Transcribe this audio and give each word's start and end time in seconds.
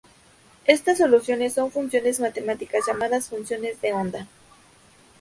Estas 0.65 0.97
soluciones 0.97 1.53
son 1.53 1.69
funciones 1.69 2.19
matemáticas 2.19 2.83
llamadas 2.87 3.29
funciones 3.29 3.79
de 3.81 3.93
onda. 3.93 4.27